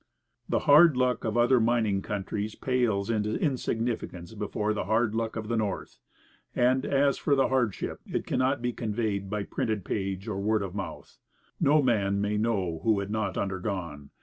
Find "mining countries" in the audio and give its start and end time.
1.59-2.55